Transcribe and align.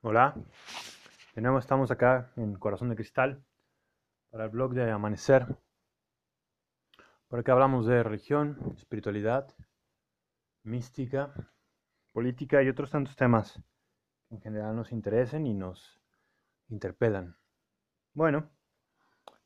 Hola, 0.00 0.36
de 1.34 1.42
nuevo 1.42 1.58
estamos 1.58 1.90
acá 1.90 2.30
en 2.36 2.54
Corazón 2.54 2.88
de 2.88 2.94
Cristal 2.94 3.44
para 4.30 4.44
el 4.44 4.50
blog 4.50 4.72
de 4.72 4.88
Amanecer. 4.88 5.44
Por 7.26 7.40
acá 7.40 7.50
hablamos 7.54 7.84
de 7.84 8.04
religión, 8.04 8.74
espiritualidad, 8.76 9.52
mística, 10.62 11.34
política 12.12 12.62
y 12.62 12.68
otros 12.68 12.92
tantos 12.92 13.16
temas 13.16 13.60
que 14.28 14.36
en 14.36 14.40
general 14.40 14.76
nos 14.76 14.92
interesen 14.92 15.48
y 15.48 15.54
nos 15.54 16.00
interpelan. 16.68 17.36
Bueno, 18.14 18.48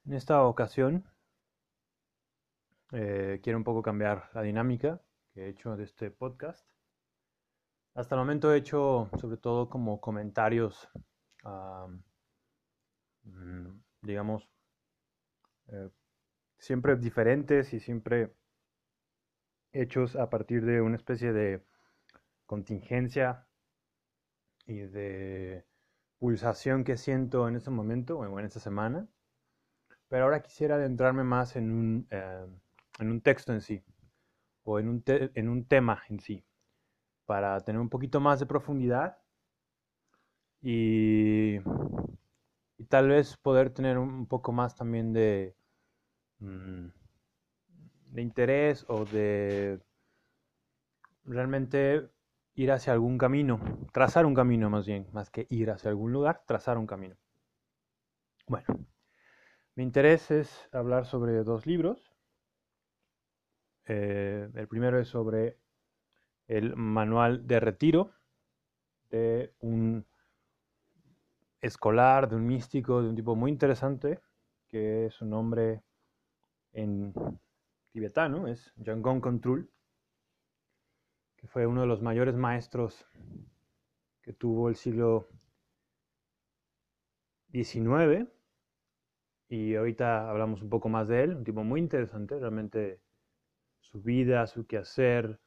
en 0.05 0.12
esta 0.12 0.45
ocasión 0.45 1.09
eh, 2.93 3.41
quiero 3.43 3.57
un 3.57 3.64
poco 3.64 3.80
cambiar 3.80 4.29
la 4.34 4.43
dinámica 4.43 5.00
que 5.32 5.46
he 5.46 5.48
hecho 5.48 5.77
de 5.77 5.84
este 5.84 6.11
podcast 6.11 6.71
hasta 7.95 8.14
el 8.14 8.20
momento 8.20 8.52
he 8.52 8.59
hecho 8.59 9.11
sobre 9.20 9.36
todo 9.36 9.68
como 9.68 10.00
comentarios, 10.00 10.88
mm, 13.24 13.68
digamos, 14.02 14.48
eh, 15.68 15.91
siempre 16.59 16.96
diferentes 16.96 17.73
y 17.74 17.80
siempre 17.80 18.34
hechos 19.73 20.16
a 20.16 20.30
partir 20.30 20.65
de 20.65 20.80
una 20.80 20.96
especie 20.96 21.32
de 21.32 21.65
contingencia 22.46 23.46
y 24.66 24.79
de 24.80 25.66
pulsación 26.18 26.84
que 26.84 26.96
siento 26.96 27.48
en 27.48 27.56
este 27.56 27.70
momento 27.70 28.18
o 28.18 28.38
en 28.38 28.45
esta 28.45 28.60
semana. 28.60 29.09
Pero 30.09 30.24
ahora 30.24 30.43
quisiera 30.43 30.77
adentrarme 30.77 31.24
más 31.24 31.56
en 31.56 31.73
un, 31.73 32.06
eh, 32.10 32.46
en 33.01 33.10
un 33.10 33.20
texto 33.23 33.52
en 33.52 33.60
sí 33.60 33.82
o 34.65 34.79
en 34.79 34.88
un, 34.88 35.02
en 35.06 35.48
un 35.48 35.66
tema 35.66 36.02
en 36.09 36.20
sí 36.20 36.45
para 37.26 37.60
tener 37.60 37.80
un 37.80 37.88
poquito 37.88 38.20
más 38.20 38.40
de 38.40 38.46
profundidad 38.46 39.18
y, 40.62 41.58
tal 42.88 43.09
vez 43.09 43.37
poder 43.37 43.70
tener 43.70 43.98
un 43.98 44.26
poco 44.26 44.52
más 44.52 44.76
también 44.76 45.12
de, 45.12 45.56
mm, 46.38 46.88
de 48.12 48.23
interés 48.23 48.84
o 48.88 49.04
de 49.04 49.80
realmente 51.24 52.10
ir 52.54 52.70
hacia 52.73 52.92
algún 52.92 53.18
camino, 53.18 53.60
trazar 53.92 54.26
un 54.26 54.34
camino 54.34 54.68
más 54.70 54.86
bien, 54.86 55.07
más 55.12 55.30
que 55.30 55.46
ir 55.51 55.70
hacia 55.70 55.90
algún 55.90 56.12
lugar, 56.12 56.42
trazar 56.46 56.79
un 56.79 56.86
camino. 56.86 57.16
Bueno, 58.46 58.66
mi 59.74 59.84
interés 59.84 60.30
es 60.30 60.68
hablar 60.73 61.07
sobre 61.07 61.42
dos 61.45 61.66
libros. 61.66 62.12
Eh, 63.86 64.48
el 64.54 64.69
primero 64.69 65.00
es 65.00 65.09
sobre 65.09 65.59
el 66.56 66.76
manual 66.76 67.47
de 67.47 67.60
retiro 67.60 68.12
de 69.10 69.54
un 69.60 70.04
escolar, 71.62 72.28
de 72.28 72.36
un 72.36 72.47
místico, 72.47 73.00
de 73.03 73.08
un 73.08 73.16
tipo 73.16 73.34
muy 73.34 73.50
interesante, 73.50 74.20
que 74.69 75.06
es 75.06 75.22
un 75.22 75.30
nombre 75.30 75.82
en 76.72 77.14
tibetano, 77.91 78.48
es 78.48 78.72
Yangon 78.76 79.20
Control, 79.20 79.70
que 81.36 81.47
fue 81.47 81.66
uno 81.66 81.80
de 81.80 81.86
los 81.86 82.03
mayores 82.03 82.36
maestros 82.36 83.06
que 84.20 84.34
tuvo 84.34 84.69
el 84.69 84.76
siglo 84.76 85.28
XIX. 87.50 88.30
Y 89.48 89.75
ahorita 89.75 90.28
hablamos 90.28 90.62
un 90.62 90.69
poco 90.69 90.91
más 90.91 91.08
de 91.08 91.25
él, 91.25 91.36
un 91.36 91.44
tipo 91.44 91.64
muy 91.64 91.80
interesante, 91.80 92.38
realmente 92.38 93.00
su 93.80 94.03
vida, 94.03 94.47
su 94.47 94.66
quehacer, 94.66 95.41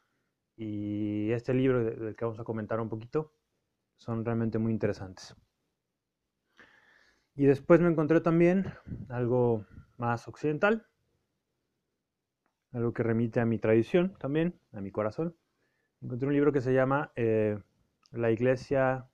y 0.57 1.31
este 1.31 1.53
libro 1.53 1.83
del 1.83 2.15
que 2.15 2.25
vamos 2.25 2.39
a 2.39 2.43
comentar 2.43 2.79
un 2.79 2.89
poquito 2.89 3.33
son 3.97 4.23
realmente 4.23 4.57
muy 4.57 4.71
interesantes. 4.71 5.35
Y 7.35 7.45
después 7.45 7.81
me 7.81 7.89
encontré 7.89 8.21
también 8.21 8.73
algo 9.09 9.65
más 9.97 10.27
occidental, 10.27 10.87
algo 12.71 12.93
que 12.93 13.03
remite 13.03 13.39
a 13.39 13.45
mi 13.45 13.59
tradición 13.59 14.15
también, 14.17 14.59
a 14.71 14.81
mi 14.81 14.91
corazón. 14.91 15.35
Encontré 16.01 16.27
un 16.27 16.33
libro 16.33 16.53
que 16.53 16.61
se 16.61 16.73
llama 16.73 17.11
eh, 17.15 17.59
La 18.11 18.31
Iglesia, 18.31 19.09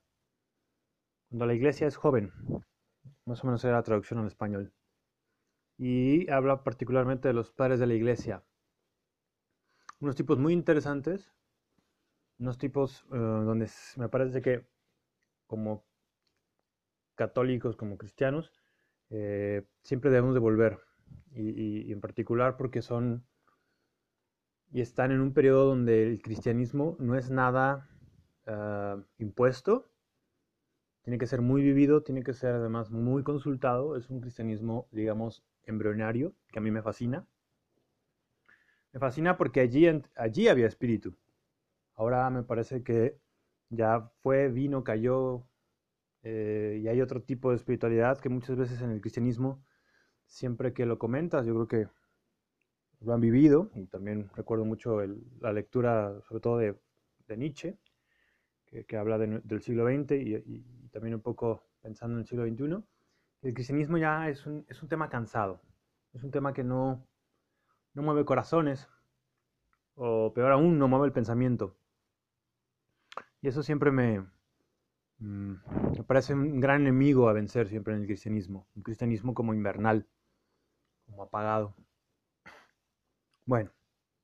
cuando 1.28 1.46
la 1.46 1.54
Iglesia 1.54 1.86
es 1.88 1.96
joven, 1.96 2.32
más 3.24 3.42
o 3.42 3.46
menos 3.46 3.64
era 3.64 3.74
la 3.74 3.82
traducción 3.82 4.20
al 4.20 4.26
español. 4.26 4.72
Y 5.78 6.30
habla 6.30 6.62
particularmente 6.62 7.28
de 7.28 7.34
los 7.34 7.50
padres 7.50 7.80
de 7.80 7.86
la 7.86 7.94
Iglesia, 7.94 8.44
unos 10.02 10.16
tipos 10.16 10.36
muy 10.36 10.52
interesantes, 10.52 11.32
unos 12.38 12.58
tipos 12.58 13.06
eh, 13.12 13.16
donde 13.16 13.70
me 13.96 14.08
parece 14.08 14.42
que 14.42 14.66
como 15.46 15.84
católicos, 17.14 17.76
como 17.76 17.96
cristianos, 17.96 18.52
eh, 19.10 19.64
siempre 19.82 20.10
debemos 20.10 20.34
de 20.34 20.40
volver. 20.40 20.78
Y, 21.34 21.90
en 21.92 22.00
particular 22.00 22.56
porque 22.58 22.82
son 22.82 23.24
y 24.70 24.80
están 24.80 25.12
en 25.12 25.20
un 25.20 25.32
periodo 25.32 25.66
donde 25.66 26.02
el 26.06 26.20
cristianismo 26.20 26.96
no 26.98 27.16
es 27.16 27.30
nada 27.30 27.88
ah, 28.46 28.98
impuesto, 29.18 29.90
tiene 31.02 31.18
que 31.18 31.26
ser 31.26 31.42
muy 31.42 31.62
vivido, 31.62 32.02
tiene 32.02 32.22
que 32.22 32.32
ser 32.32 32.54
además 32.54 32.90
muy 32.90 33.22
consultado, 33.22 33.96
es 33.96 34.10
un 34.10 34.20
cristianismo, 34.20 34.88
digamos, 34.90 35.44
embrionario, 35.64 36.34
que 36.50 36.58
a 36.58 36.62
mí 36.62 36.70
me 36.70 36.82
fascina. 36.82 37.26
Me 38.92 39.00
fascina 39.00 39.36
porque 39.36 39.60
allí, 39.60 39.86
allí 40.16 40.48
había 40.48 40.66
espíritu. 40.66 41.16
Ahora 41.94 42.28
me 42.30 42.42
parece 42.42 42.82
que 42.82 43.18
ya 43.70 44.10
fue, 44.20 44.48
vino, 44.48 44.84
cayó, 44.84 45.46
eh, 46.22 46.80
y 46.82 46.88
hay 46.88 47.00
otro 47.00 47.22
tipo 47.22 47.50
de 47.50 47.56
espiritualidad 47.56 48.18
que 48.18 48.28
muchas 48.28 48.56
veces 48.56 48.80
en 48.82 48.90
el 48.90 49.00
cristianismo, 49.00 49.64
siempre 50.26 50.72
que 50.72 50.86
lo 50.86 50.98
comentas, 50.98 51.46
yo 51.46 51.54
creo 51.54 51.68
que 51.68 51.88
lo 53.00 53.14
han 53.14 53.20
vivido, 53.20 53.70
y 53.74 53.86
también 53.86 54.30
recuerdo 54.34 54.64
mucho 54.64 55.00
la 55.40 55.52
lectura, 55.52 56.20
sobre 56.28 56.40
todo 56.40 56.58
de, 56.58 56.78
Nietzsche, 57.34 57.78
que, 58.66 58.96
habla 58.98 59.16
del 59.16 59.62
siglo 59.62 59.86
XX 59.86 60.12
y, 60.12 60.88
también 60.90 61.14
un 61.14 61.22
poco 61.22 61.64
pensando 61.80 62.16
en 62.16 62.20
el 62.20 62.26
siglo 62.26 62.46
XXI. 62.46 62.84
El 63.40 63.54
cristianismo 63.54 63.96
ya 63.96 64.28
es 64.28 64.46
un, 64.46 64.66
es 64.68 64.82
un 64.82 64.88
tema 64.90 65.08
cansado, 65.08 65.62
es 66.12 66.22
un 66.22 66.30
tema 66.30 66.52
que 66.52 66.62
no, 66.62 67.06
no 67.94 68.02
mueve 68.02 68.24
corazones, 68.24 68.88
o 69.94 70.32
peor 70.34 70.52
aún, 70.52 70.78
no 70.78 70.88
mueve 70.88 71.06
el 71.06 71.12
pensamiento. 71.12 71.76
Y 73.40 73.48
eso 73.48 73.62
siempre 73.62 73.90
me, 73.90 74.20
mm, 75.18 75.54
me 75.96 76.04
parece 76.04 76.34
un 76.34 76.60
gran 76.60 76.82
enemigo 76.82 77.28
a 77.28 77.32
vencer 77.32 77.68
siempre 77.68 77.94
en 77.94 78.00
el 78.00 78.06
cristianismo. 78.06 78.68
Un 78.74 78.82
cristianismo 78.82 79.34
como 79.34 79.52
invernal, 79.52 80.06
como 81.06 81.24
apagado. 81.24 81.74
Bueno, 83.44 83.70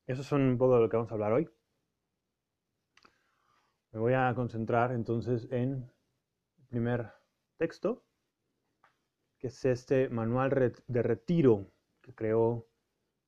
eso 0.07 0.23
es 0.23 0.33
un 0.33 0.57
poco 0.57 0.77
de 0.77 0.83
lo 0.83 0.89
que 0.89 0.97
vamos 0.97 1.11
a 1.11 1.15
hablar 1.15 1.33
hoy. 1.33 1.51
Me 3.91 3.99
voy 3.99 4.15
a 4.15 4.33
concentrar 4.35 4.93
entonces 4.93 5.49
en 5.51 5.91
el 6.59 6.67
primer 6.69 7.11
texto, 7.57 8.05
que 9.39 9.49
es 9.49 9.65
este 9.65 10.09
manual 10.09 10.73
de 10.87 11.03
retiro 11.03 11.67
que 12.03 12.15
creó 12.15 12.68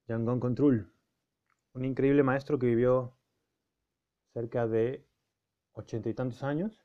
Yangon 0.09 0.41
Control, 0.41 0.93
un 1.75 1.85
increíble 1.85 2.23
maestro 2.23 2.59
que 2.59 2.67
vivió 2.67 3.17
cerca 4.33 4.67
de 4.67 5.07
ochenta 5.73 6.09
y 6.09 6.15
tantos 6.15 6.43
años. 6.43 6.85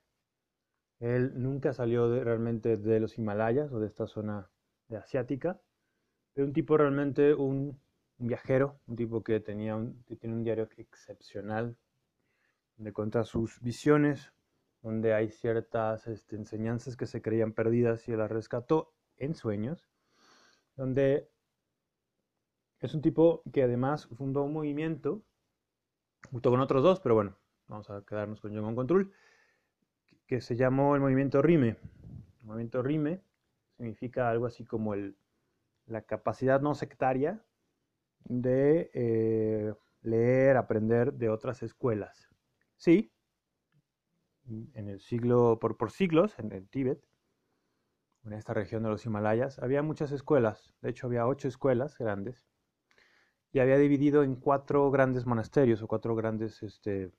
Él 1.00 1.34
nunca 1.36 1.74
salió 1.74 2.24
realmente 2.24 2.78
de 2.78 3.00
los 3.00 3.18
Himalayas 3.18 3.72
o 3.72 3.80
de 3.80 3.88
esta 3.88 4.08
zona 4.08 4.50
de 4.88 4.98
asiática, 4.98 5.60
pero 6.34 6.48
un 6.48 6.54
tipo 6.54 6.78
realmente 6.78 7.34
un, 7.34 7.80
viajero, 8.18 8.80
un 8.88 8.96
tipo 8.96 9.24
que 9.24 9.40
tenía 9.40 9.76
un, 9.76 10.04
tiene 10.04 10.36
un 10.36 10.44
diario 10.44 10.70
excepcional, 10.78 11.78
donde 12.78 12.94
cuenta 12.94 13.24
sus 13.24 13.60
visiones, 13.62 14.34
donde 14.82 15.14
hay 15.14 15.30
ciertas 15.30 16.08
este, 16.08 16.36
enseñanzas 16.36 16.96
que 16.96 17.08
se 17.08 17.22
creían 17.22 17.54
perdidas 17.54 18.08
y 18.08 18.12
él 18.12 18.20
las 18.20 18.32
rescató 18.32 18.94
en 19.18 19.36
sueños, 19.36 19.90
donde 20.76 21.30
es 22.86 22.94
un 22.94 23.02
tipo 23.02 23.44
que 23.52 23.64
además 23.64 24.08
fundó 24.16 24.44
un 24.44 24.54
movimiento, 24.54 25.24
junto 26.32 26.50
con 26.52 26.60
otros 26.60 26.84
dos, 26.84 27.00
pero 27.00 27.16
bueno, 27.16 27.36
vamos 27.68 27.90
a 27.90 28.04
quedarnos 28.06 28.40
con 28.42 28.56
John 28.56 28.76
Control, 28.76 29.12
que 30.28 30.42
se 30.42 30.56
llamó 30.56 30.96
el 30.96 31.02
movimiento 31.02 31.42
RIME. 31.42 31.70
El 31.70 32.46
movimiento 32.46 32.82
RIME 32.82 33.22
significa 33.78 34.30
algo 34.30 34.46
así 34.46 34.66
como 34.66 34.94
el, 34.94 35.18
la 35.86 36.04
capacidad 36.04 36.62
no 36.62 36.76
sectaria 36.76 37.44
de 38.24 38.90
eh, 38.94 39.74
leer, 40.02 40.58
aprender 40.58 41.14
de 41.14 41.30
otras 41.30 41.64
escuelas. 41.64 42.30
Sí, 42.78 43.12
en 44.48 44.90
el 44.90 45.00
siglo, 45.00 45.58
por, 45.60 45.78
por 45.78 45.92
siglos, 45.92 46.38
en 46.38 46.52
el 46.52 46.70
Tíbet, 46.70 47.04
en 48.26 48.34
esta 48.34 48.54
región 48.54 48.84
de 48.84 48.90
los 48.90 49.06
Himalayas, 49.06 49.60
había 49.60 49.82
muchas 49.82 50.12
escuelas. 50.12 50.74
De 50.82 50.90
hecho, 50.90 51.08
había 51.08 51.28
ocho 51.28 51.48
escuelas 51.48 51.98
grandes 51.98 52.48
y 53.56 53.60
había 53.62 53.78
dividido 53.78 54.22
en 54.22 54.36
cuatro 54.36 54.92
grandes 54.92 55.26
monasterios 55.26 55.82
o 55.82 55.88
cuatro 55.88 56.14
grandes 56.14 56.62
este, 56.62 57.10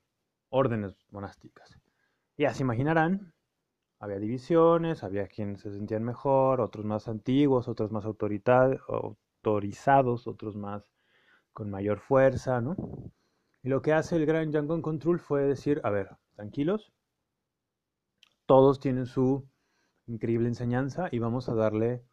órdenes 0.49 0.95
monásticas. 1.09 1.75
Ya 2.37 2.53
se 2.53 2.61
imaginarán, 2.61 3.33
había 3.99 4.19
divisiones, 4.19 5.03
había 5.03 5.25
quienes 5.25 5.61
se 5.61 5.71
sentían 5.71 6.03
mejor, 6.03 6.61
otros 6.61 6.85
más 6.85 7.07
antiguos, 7.07 7.67
otros 7.67 7.91
más 7.91 8.05
autorizados, 8.05 10.27
otros 10.27 10.55
más 10.55 10.93
con 11.53 11.71
mayor 11.71 12.01
fuerza, 12.01 12.61
¿no? 12.61 12.75
Y 13.63 13.69
lo 13.69 13.81
que 13.81 13.93
hace 13.93 14.17
el 14.17 14.27
gran 14.27 14.51
Yangon 14.51 14.83
Control 14.83 15.19
fue 15.19 15.41
decir, 15.41 15.81
a 15.83 15.89
ver, 15.89 16.17
tranquilos, 16.35 16.93
todos 18.45 18.79
tienen 18.79 19.07
su 19.07 19.49
increíble 20.05 20.49
enseñanza 20.49 21.09
y 21.11 21.17
vamos 21.17 21.49
a 21.49 21.55
darle 21.55 22.03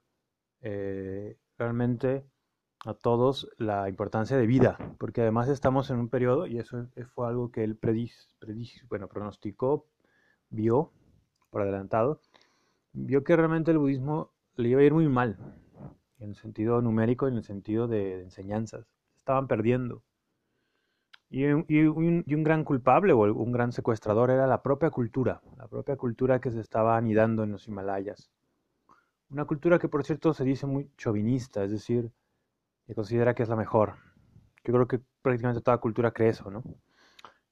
eh, 0.62 1.36
realmente 1.58 2.24
a 2.86 2.94
todos 2.94 3.48
la 3.58 3.88
importancia 3.88 4.36
de 4.36 4.46
vida, 4.46 4.78
porque 4.98 5.22
además 5.22 5.48
estamos 5.48 5.90
en 5.90 5.98
un 5.98 6.08
periodo, 6.08 6.46
y 6.46 6.58
eso 6.58 6.86
fue 7.14 7.28
algo 7.28 7.50
que 7.50 7.64
él 7.64 7.78
bueno, 8.88 9.08
pronosticó, 9.08 9.86
vio 10.50 10.92
por 11.50 11.62
adelantado, 11.62 12.20
vio 12.92 13.24
que 13.24 13.36
realmente 13.36 13.70
el 13.70 13.78
budismo 13.78 14.32
le 14.56 14.68
iba 14.68 14.80
a 14.80 14.84
ir 14.84 14.92
muy 14.92 15.08
mal, 15.08 15.38
en 16.18 16.30
el 16.30 16.36
sentido 16.36 16.80
numérico, 16.80 17.28
en 17.28 17.34
el 17.34 17.44
sentido 17.44 17.88
de, 17.88 18.22
enseñanzas, 18.22 18.86
estaban 19.16 19.48
perdiendo. 19.48 20.02
Y 21.30 21.44
un, 21.46 21.64
y 21.68 21.82
un, 21.82 22.44
gran 22.44 22.62
culpable 22.62 23.12
o 23.12 23.18
un 23.18 23.50
gran 23.50 23.72
secuestrador 23.72 24.30
era 24.30 24.46
la 24.46 24.62
propia 24.62 24.90
cultura, 24.90 25.42
la 25.56 25.66
propia 25.66 25.96
cultura 25.96 26.40
que 26.40 26.52
se 26.52 26.60
estaba 26.60 26.96
anidando 26.96 27.42
en 27.42 27.50
los 27.50 27.66
Himalayas. 27.66 28.30
Una 29.30 29.44
cultura 29.44 29.80
que, 29.80 29.88
por 29.88 30.04
cierto, 30.04 30.32
se 30.32 30.44
dice 30.44 30.66
muy 30.66 30.90
chauvinista, 30.96 31.64
es 31.64 31.72
decir, 31.72 32.12
que 32.86 32.94
considera 32.94 33.34
que 33.34 33.42
es 33.42 33.48
la 33.48 33.56
mejor. 33.56 33.94
Yo 34.64 34.72
creo 34.72 34.88
que 34.88 35.00
prácticamente 35.22 35.62
toda 35.62 35.78
cultura 35.78 36.12
cree 36.12 36.30
eso, 36.30 36.50
¿no? 36.50 36.62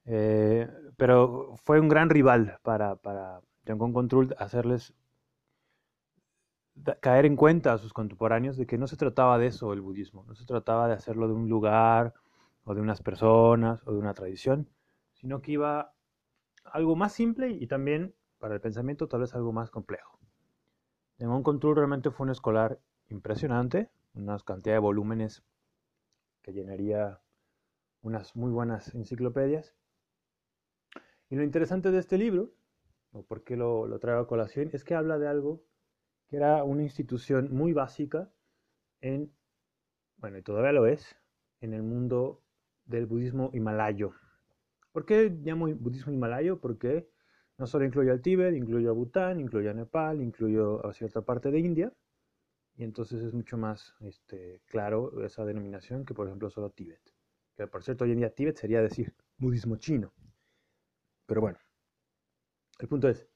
Eh, 0.04 0.68
pero 0.96 1.54
fue 1.62 1.80
un 1.80 1.88
gran 1.88 2.10
rival 2.10 2.58
para, 2.62 2.96
para 2.96 3.40
Yangon 3.64 3.92
Control 3.92 4.34
hacerles 4.38 4.94
caer 7.00 7.26
en 7.26 7.36
cuenta 7.36 7.72
a 7.72 7.78
sus 7.78 7.92
contemporáneos 7.92 8.56
de 8.56 8.66
que 8.66 8.78
no 8.78 8.86
se 8.86 8.96
trataba 8.96 9.38
de 9.38 9.46
eso 9.48 9.72
el 9.72 9.80
budismo, 9.80 10.24
no 10.26 10.34
se 10.34 10.46
trataba 10.46 10.88
de 10.88 10.94
hacerlo 10.94 11.28
de 11.28 11.34
un 11.34 11.48
lugar 11.48 12.14
o 12.64 12.74
de 12.74 12.80
unas 12.80 13.02
personas 13.02 13.86
o 13.86 13.92
de 13.92 13.98
una 13.98 14.14
tradición, 14.14 14.68
sino 15.12 15.42
que 15.42 15.52
iba 15.52 15.92
algo 16.64 16.96
más 16.96 17.12
simple 17.12 17.50
y 17.50 17.66
también 17.66 18.14
para 18.38 18.54
el 18.54 18.60
pensamiento 18.60 19.06
tal 19.06 19.20
vez 19.20 19.34
algo 19.34 19.52
más 19.52 19.70
complejo. 19.70 20.18
Yangon 21.18 21.42
Control 21.42 21.76
realmente 21.76 22.10
fue 22.10 22.24
un 22.24 22.30
escolar 22.30 22.80
impresionante, 23.08 23.90
una 24.14 24.38
cantidad 24.40 24.74
de 24.74 24.80
volúmenes 24.80 25.42
que 26.42 26.52
llenaría 26.52 27.20
unas 28.02 28.34
muy 28.36 28.50
buenas 28.50 28.94
enciclopedias. 28.94 29.74
Y 31.30 31.36
lo 31.36 31.44
interesante 31.44 31.90
de 31.90 31.98
este 31.98 32.18
libro, 32.18 32.52
o 33.12 33.24
por 33.24 33.44
qué 33.44 33.56
lo, 33.56 33.86
lo 33.86 33.98
traigo 33.98 34.20
a 34.20 34.26
colación, 34.26 34.70
es 34.72 34.84
que 34.84 34.94
habla 34.94 35.18
de 35.18 35.28
algo 35.28 35.64
que 36.28 36.36
era 36.36 36.64
una 36.64 36.82
institución 36.82 37.48
muy 37.52 37.72
básica 37.72 38.30
en, 39.00 39.32
bueno, 40.16 40.38
y 40.38 40.42
todavía 40.42 40.72
lo 40.72 40.86
es, 40.86 41.16
en 41.60 41.74
el 41.74 41.82
mundo 41.82 42.42
del 42.84 43.06
budismo 43.06 43.50
himalayo. 43.52 44.12
¿Por 44.92 45.06
qué 45.06 45.30
llamo 45.30 45.68
budismo 45.74 46.12
himalayo? 46.12 46.60
Porque 46.60 47.08
no 47.56 47.66
solo 47.66 47.84
incluye 47.84 48.10
al 48.10 48.20
Tíbet, 48.20 48.54
incluye 48.54 48.88
a 48.88 48.92
Bután, 48.92 49.40
incluye 49.40 49.70
a 49.70 49.74
Nepal, 49.74 50.20
incluye 50.20 50.58
a 50.82 50.92
cierta 50.92 51.22
parte 51.22 51.50
de 51.50 51.60
India, 51.60 51.92
y 52.76 52.84
entonces 52.84 53.22
es 53.22 53.34
mucho 53.34 53.56
más 53.56 53.94
este, 54.00 54.62
claro 54.66 55.24
esa 55.24 55.44
denominación 55.44 56.04
que 56.04 56.14
por 56.14 56.26
ejemplo 56.26 56.50
solo 56.50 56.70
Tíbet. 56.70 57.00
Que 57.56 57.66
por 57.66 57.82
cierto 57.82 58.04
hoy 58.04 58.12
en 58.12 58.18
día 58.18 58.34
Tíbet 58.34 58.56
sería 58.56 58.80
decir 58.80 59.14
budismo 59.36 59.76
chino. 59.76 60.12
Pero 61.26 61.40
bueno, 61.40 61.58
el 62.78 62.88
punto 62.88 63.08
es, 63.08 63.28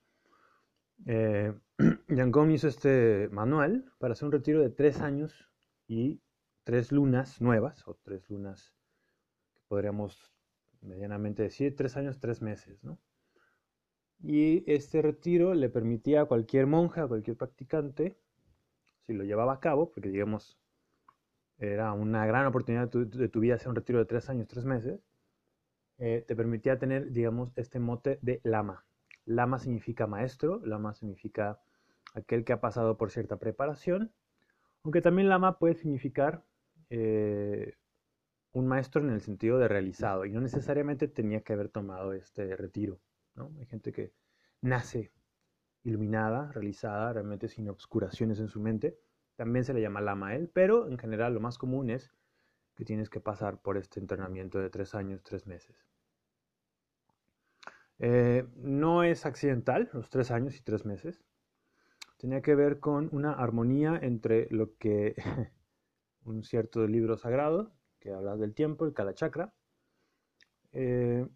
eh, 1.07 1.53
Yangon 2.09 2.51
hizo 2.51 2.69
este 2.69 3.29
manual 3.31 3.93
para 3.99 4.13
hacer 4.13 4.27
un 4.27 4.33
retiro 4.33 4.61
de 4.61 4.71
tres 4.71 5.01
años 5.01 5.49
y 5.87 6.21
tres 6.65 6.91
lunas 6.91 7.41
nuevas, 7.41 7.87
o 7.87 7.95
tres 8.03 8.29
lunas 8.29 8.75
que 9.55 9.61
podríamos 9.69 10.33
medianamente 10.81 11.43
decir, 11.43 11.77
tres 11.77 11.97
años, 11.97 12.19
tres 12.19 12.43
meses, 12.43 12.83
¿no? 12.83 12.99
Y 14.19 14.65
este 14.71 15.03
retiro 15.03 15.55
le 15.55 15.69
permitía 15.69 16.23
a 16.23 16.25
cualquier 16.25 16.67
monja, 16.67 17.05
a 17.05 17.09
cualquier 17.09 17.37
practicante, 17.37 18.19
si 19.07 19.15
lo 19.15 19.25
llevaba 19.25 19.55
a 19.55 19.61
cabo, 19.61 19.91
porque 19.91 20.09
digamos, 20.09 20.59
era 21.59 21.93
una 21.93 22.27
gran 22.27 22.47
oportunidad 22.47 22.91
de 22.91 23.29
tu, 23.29 23.41
vida 23.41 23.55
hacer 23.55 23.69
un 23.69 23.77
retiro 23.77 23.99
de 23.99 24.05
tres 24.05 24.29
años, 24.29 24.49
tres 24.49 24.65
meses, 24.65 25.01
eh, 25.99 26.25
te 26.27 26.37
permitía 26.37 26.79
tener, 26.79 27.11
digamos, 27.13 27.53
este 27.57 27.79
mote 27.79 28.19
de 28.21 28.41
lama. 28.45 28.85
Lama 29.25 29.59
significa 29.59 30.07
maestro, 30.07 30.61
lama 30.65 30.93
significa 30.93 31.61
aquel 32.15 32.45
que 32.45 32.53
ha 32.53 32.61
pasado 32.61 32.97
por 32.97 33.11
cierta 33.11 33.39
preparación, 33.39 34.13
aunque 34.83 35.01
también 35.01 35.29
lama 35.29 35.59
puede 35.59 35.75
significar 35.75 36.45
eh, 36.91 37.75
un 38.53 38.67
maestro 38.67 39.03
en 39.03 39.11
el 39.11 39.21
sentido 39.21 39.59
de 39.59 39.69
realizado, 39.69 40.25
y 40.25 40.33
no 40.33 40.41
necesariamente 40.41 41.09
tenía 41.09 41.43
que 41.43 41.53
haber 41.53 41.69
tomado 41.69 42.13
este 42.13 42.57
retiro. 42.57 43.01
¿no? 43.35 43.51
Hay 43.59 43.67
gente 43.67 43.93
que 43.93 44.13
nace 44.61 45.13
iluminada, 45.87 46.51
realizada, 46.51 47.13
realmente 47.13 47.49
sin 47.49 47.69
obscuraciones 47.69 48.41
en 48.41 48.49
su 48.49 48.61
mente. 48.61 48.99
También 49.37 49.65
se 49.65 49.73
le 49.73 49.81
llama 49.81 50.01
lama 50.01 50.35
él, 50.35 50.51
pero 50.53 50.89
en 50.89 50.99
general 50.99 51.33
lo 51.33 51.41
más 51.41 51.59
común 51.59 51.91
es 51.91 52.13
que 52.75 52.85
tienes 52.85 53.09
que 53.09 53.21
pasar 53.21 53.63
por 53.63 53.77
este 53.77 54.01
entrenamiento 54.01 54.59
de 54.59 54.69
tres 54.69 54.97
años, 54.97 55.23
tres 55.23 55.47
meses. 55.47 55.87
Eh, 58.01 58.47
no 58.57 59.05
es 59.05 59.25
accidental, 59.27 59.89
los 59.93 60.11
tres 60.11 60.33
años 60.33 60.57
y 60.57 60.63
tres 60.63 60.85
meses. 60.85 61.23
Tenía 62.19 62.43
que 62.43 62.57
ver 62.57 62.81
con 62.81 63.09
una 63.13 63.33
armonía 63.33 63.97
entre 64.03 64.49
lo 64.51 64.77
que 64.77 65.15
un 66.25 66.43
cierto 66.43 66.85
libro 66.89 67.17
sagrado, 67.17 67.73
que 68.01 68.13
habla 68.13 68.37
del 68.37 68.55
tiempo, 68.55 68.85
el 68.85 68.93
Kala 68.93 69.15
Chakra, 69.15 69.55
eh, 70.73 71.27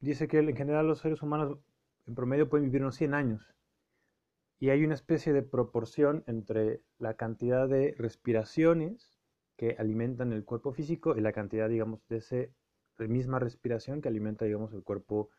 dice 0.00 0.28
que 0.28 0.38
en 0.38 0.56
general 0.56 0.86
los 0.86 0.98
seres 0.98 1.22
humanos 1.22 1.58
en 2.06 2.14
promedio 2.14 2.50
pueden 2.50 2.66
vivir 2.66 2.82
unos 2.82 2.96
100 2.96 3.14
años 3.14 3.53
y 4.58 4.70
hay 4.70 4.84
una 4.84 4.94
especie 4.94 5.32
de 5.32 5.42
proporción 5.42 6.24
entre 6.26 6.82
la 6.98 7.14
cantidad 7.14 7.68
de 7.68 7.94
respiraciones 7.98 9.18
que 9.56 9.76
alimentan 9.78 10.32
el 10.32 10.44
cuerpo 10.44 10.72
físico 10.72 11.16
y 11.16 11.20
la 11.20 11.32
cantidad, 11.32 11.68
digamos, 11.68 12.00
de 12.08 12.16
esa 12.18 12.36
misma 12.98 13.38
respiración 13.38 14.00
que 14.00 14.08
alimenta, 14.08 14.44
digamos, 14.44 14.72
el 14.72 14.82
cuerpo 14.82 15.30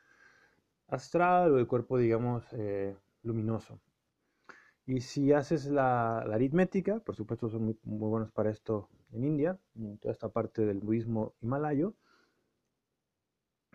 astral 0.87 1.53
o 1.53 1.59
el 1.59 1.67
cuerpo, 1.67 1.97
digamos, 1.97 2.45
eh, 2.53 2.95
luminoso. 3.23 3.79
Y 4.85 5.01
si 5.01 5.33
haces 5.33 5.65
la, 5.65 6.19
aritmética, 6.19 6.99
por 6.99 7.15
supuesto 7.15 7.49
son 7.49 7.65
muy, 7.65 7.77
buenos 7.83 8.31
para 8.31 8.51
esto 8.51 8.89
en 9.11 9.23
India, 9.23 9.57
en 9.75 9.97
toda 9.97 10.11
esta 10.11 10.29
parte 10.29 10.65
del 10.65 10.79
budismo 10.79 11.33
himalayo, 11.41 11.95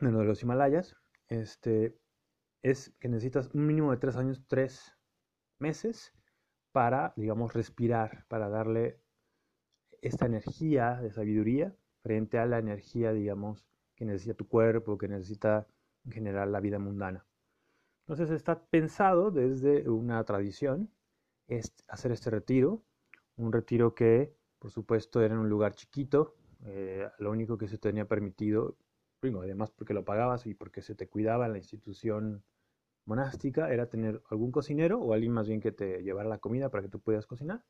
de 0.00 0.10
los 0.10 0.42
Himalayas, 0.42 0.96
este, 1.28 1.94
es 2.62 2.94
que 3.00 3.08
necesitas 3.08 3.50
un 3.52 3.66
mínimo 3.66 3.90
de 3.90 3.98
tres 3.98 4.16
años, 4.16 4.42
tres 4.46 4.96
meses 5.60 6.12
para, 6.72 7.12
digamos, 7.16 7.52
respirar, 7.52 8.24
para 8.28 8.48
darle 8.48 9.00
esta 10.02 10.26
energía 10.26 11.00
de 11.00 11.10
sabiduría 11.10 11.74
frente 12.02 12.38
a 12.38 12.46
la 12.46 12.58
energía, 12.58 13.12
digamos, 13.12 13.66
que 13.94 14.04
necesita 14.04 14.34
tu 14.34 14.48
cuerpo, 14.48 14.96
que 14.96 15.08
necesita 15.08 15.66
en 16.04 16.12
general 16.12 16.52
la 16.52 16.60
vida 16.60 16.78
mundana. 16.78 17.26
Entonces 18.06 18.30
está 18.30 18.64
pensado 18.64 19.30
desde 19.30 19.88
una 19.88 20.24
tradición 20.24 20.90
es 21.50 21.72
hacer 21.88 22.12
este 22.12 22.30
retiro, 22.30 22.82
un 23.36 23.52
retiro 23.52 23.94
que 23.94 24.34
por 24.58 24.70
supuesto 24.70 25.20
era 25.20 25.34
en 25.34 25.40
un 25.40 25.48
lugar 25.48 25.74
chiquito, 25.74 26.36
eh, 26.64 27.08
lo 27.18 27.30
único 27.30 27.58
que 27.58 27.66
se 27.66 27.78
tenía 27.78 28.06
permitido, 28.06 28.76
además 29.22 29.70
porque 29.70 29.94
lo 29.94 30.04
pagabas 30.04 30.46
y 30.46 30.54
porque 30.54 30.80
se 30.82 30.94
te 30.94 31.08
cuidaba 31.08 31.46
en 31.46 31.52
la 31.52 31.58
institución 31.58 32.44
monástica 33.04 33.72
era 33.72 33.88
tener 33.88 34.22
algún 34.30 34.52
cocinero 34.52 35.00
o 35.00 35.12
alguien 35.12 35.32
más 35.32 35.48
bien 35.48 35.60
que 35.60 35.72
te 35.72 36.02
llevara 36.02 36.28
la 36.28 36.38
comida 36.38 36.70
para 36.70 36.82
que 36.82 36.88
tú 36.88 37.00
pudieras 37.00 37.26
cocinar. 37.26 37.64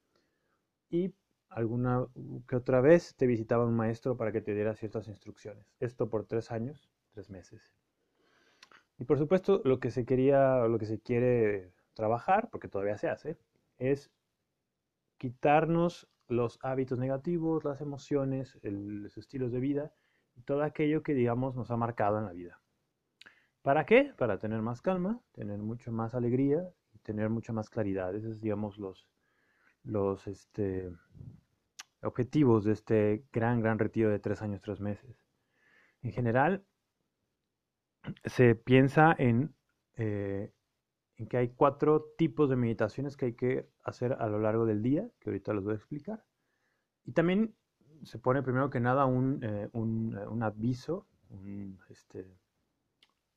Y 0.88 1.14
alguna 1.48 2.06
que 2.48 2.56
otra 2.56 2.80
vez 2.80 3.14
te 3.16 3.26
visitaba 3.26 3.64
un 3.66 3.74
maestro 3.76 4.16
para 4.16 4.32
que 4.32 4.40
te 4.40 4.54
diera 4.54 4.74
ciertas 4.74 5.08
instrucciones. 5.08 5.66
Esto 5.80 6.08
por 6.08 6.26
tres 6.26 6.50
años, 6.50 6.90
tres 7.12 7.30
meses. 7.30 7.74
Y 8.98 9.04
por 9.04 9.18
supuesto 9.18 9.62
lo 9.64 9.80
que 9.80 9.90
se 9.90 10.04
quería, 10.04 10.66
lo 10.66 10.78
que 10.78 10.86
se 10.86 11.00
quiere 11.00 11.72
trabajar, 11.94 12.48
porque 12.50 12.68
todavía 12.68 12.98
se 12.98 13.08
hace, 13.08 13.38
es 13.78 14.10
quitarnos 15.18 16.08
los 16.28 16.58
hábitos 16.62 16.98
negativos, 16.98 17.64
las 17.64 17.80
emociones, 17.80 18.58
los 18.62 19.16
estilos 19.16 19.52
de 19.52 19.60
vida 19.60 19.92
todo 20.44 20.62
aquello 20.62 21.02
que 21.02 21.14
digamos 21.14 21.56
nos 21.56 21.70
ha 21.70 21.76
marcado 21.76 22.18
en 22.18 22.24
la 22.24 22.32
vida. 22.32 22.59
¿Para 23.62 23.84
qué? 23.86 24.12
Para 24.16 24.38
tener 24.38 24.62
más 24.62 24.80
calma, 24.80 25.20
tener 25.32 25.58
mucho 25.58 25.92
más 25.92 26.14
alegría 26.14 26.72
tener 27.02 27.30
mucha 27.30 27.52
más 27.52 27.70
claridad. 27.70 28.14
Esos 28.14 28.40
digamos, 28.40 28.78
los, 28.78 29.06
los 29.82 30.26
este, 30.26 30.92
objetivos 32.02 32.64
de 32.64 32.72
este 32.72 33.24
gran, 33.32 33.60
gran 33.60 33.78
retiro 33.78 34.10
de 34.10 34.18
tres 34.18 34.42
años, 34.42 34.60
tres 34.60 34.80
meses. 34.80 35.24
En 36.02 36.12
general, 36.12 36.64
se 38.24 38.54
piensa 38.54 39.14
en, 39.18 39.54
eh, 39.96 40.52
que 41.28 41.36
hay 41.36 41.48
cuatro 41.50 42.06
tipos 42.16 42.48
de 42.48 42.56
meditaciones 42.56 43.16
que 43.16 43.26
hay 43.26 43.34
que 43.34 43.68
hacer 43.84 44.14
a 44.14 44.26
lo 44.26 44.38
largo 44.38 44.64
del 44.64 44.82
día, 44.82 45.08
que 45.20 45.30
ahorita 45.30 45.52
los 45.52 45.64
voy 45.64 45.74
a 45.74 45.76
explicar. 45.76 46.24
Y 47.04 47.12
también 47.12 47.54
se 48.04 48.18
pone 48.18 48.42
primero 48.42 48.70
que 48.70 48.80
nada 48.80 49.04
un, 49.04 49.44
eh, 49.44 49.68
un, 49.72 50.16
eh, 50.16 50.26
un 50.26 50.42
aviso, 50.42 51.06
un, 51.28 51.78
este, 51.90 52.38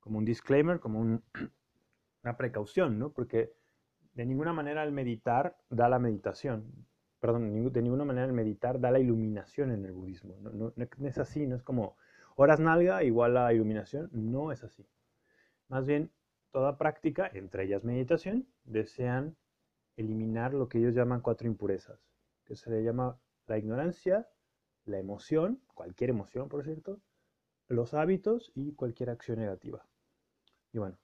como 0.04 0.18
un 0.18 0.26
disclaimer, 0.26 0.80
como 0.82 1.00
una 2.24 2.38
precaución, 2.38 3.00
¿no? 3.00 3.14
Porque 3.14 3.54
de 4.14 4.26
ninguna 4.26 4.52
manera 4.52 4.84
el 4.84 4.92
meditar 4.92 5.58
da 5.70 5.88
la 5.88 5.98
meditación, 5.98 6.86
perdón, 7.22 7.72
de 7.72 7.82
ninguna 7.82 8.04
manera 8.04 8.28
el 8.28 8.34
meditar 8.34 8.82
da 8.82 8.92
la 8.92 9.00
iluminación 9.00 9.72
en 9.72 9.86
el 9.86 9.94
budismo. 9.94 10.38
No, 10.42 10.52
no, 10.52 10.74
no 10.76 11.08
es 11.08 11.18
así, 11.18 11.48
no 11.48 11.56
es 11.56 11.64
como 11.64 11.96
horas 12.36 12.60
nalga 12.60 13.04
igual 13.04 13.38
a 13.38 13.54
iluminación, 13.54 14.10
no 14.12 14.52
es 14.52 14.64
así. 14.66 14.86
Más 15.70 15.88
bien, 15.88 16.12
toda 16.52 16.78
práctica, 16.78 17.32
entre 17.34 17.64
ellas 17.64 17.86
meditación, 17.86 18.46
desean 18.66 19.38
eliminar 19.96 20.54
lo 20.54 20.68
que 20.68 20.80
ellos 20.80 20.94
llaman 20.94 21.22
cuatro 21.22 21.48
impurezas, 21.48 21.98
que 22.44 22.58
se 22.58 22.70
le 22.70 22.84
llama 22.84 23.18
la 23.48 23.58
ignorancia, 23.58 24.28
la 24.84 25.00
emoción, 25.00 25.62
cualquier 25.74 26.10
emoción 26.10 26.50
por 26.50 26.66
cierto, 26.66 27.00
los 27.70 27.94
hábitos 27.94 28.52
y 28.54 28.74
cualquier 28.74 29.10
acción 29.10 29.40
negativa. 29.40 29.86
Y 30.74 30.80
bueno, 30.80 30.98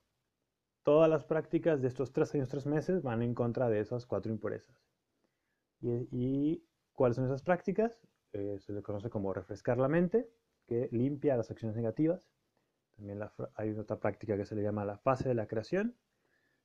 todas 0.82 1.08
las 1.08 1.24
prácticas 1.24 1.80
de 1.80 1.88
estos 1.88 2.12
tres 2.12 2.34
años, 2.34 2.48
tres 2.48 2.66
meses 2.66 3.02
van 3.02 3.22
en 3.22 3.34
contra 3.34 3.68
de 3.70 3.80
esas 3.80 4.04
cuatro 4.04 4.32
impurezas. 4.32 4.76
¿Y, 5.80 6.62
cuáles 6.92 7.16
son 7.16 7.24
esas 7.24 7.42
prácticas? 7.42 8.06
Eh, 8.32 8.58
se 8.58 8.72
le 8.72 8.82
conoce 8.82 9.08
como 9.08 9.32
refrescar 9.32 9.78
la 9.78 9.88
mente, 9.88 10.28
que 10.66 10.88
limpia 10.92 11.36
las 11.36 11.50
acciones 11.50 11.76
negativas. 11.76 12.28
También 12.96 13.20
hay 13.54 13.70
otra 13.78 13.98
práctica 13.98 14.36
que 14.36 14.44
se 14.44 14.54
le 14.54 14.62
llama 14.62 14.84
la 14.84 14.98
fase 14.98 15.28
de 15.28 15.34
la 15.34 15.46
creación, 15.46 15.96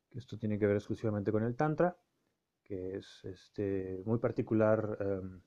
que 0.09 0.19
esto 0.19 0.37
tiene 0.37 0.59
que 0.59 0.67
ver 0.67 0.75
exclusivamente 0.75 1.31
con 1.31 1.43
el 1.43 1.55
Tantra, 1.55 1.95
que 2.63 2.97
es 2.97 3.23
este, 3.23 4.01
muy 4.05 4.17
particular 4.17 4.97
em, 4.99 5.41